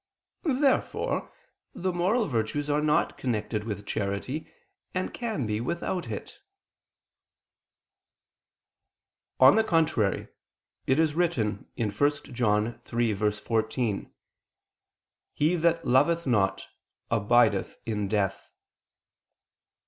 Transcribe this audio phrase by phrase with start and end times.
[0.55, 1.31] Therefore
[1.75, 4.51] the moral virtues are not connected with charity,
[4.95, 6.39] and can be without it.
[9.39, 10.29] On the contrary,
[10.87, 11.89] It is written (1
[12.33, 14.11] John 3:14):
[15.33, 16.67] "He that loveth not,
[17.11, 18.49] abideth in death."